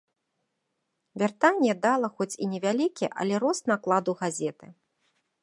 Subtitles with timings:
[1.21, 4.67] Вяртанне дала хоць і невялікі, але рост накладу газеты.